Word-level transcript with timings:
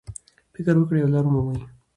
فکر 0.53 0.73
وکړئ 0.77 0.99
او 1.03 1.11
لاره 1.13 1.27
ومومئ. 1.29 1.59